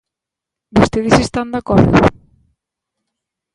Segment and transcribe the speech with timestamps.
[0.77, 1.93] ¿Vostedes están de acordo?